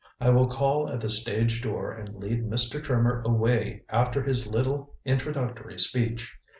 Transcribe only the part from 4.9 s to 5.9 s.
introductory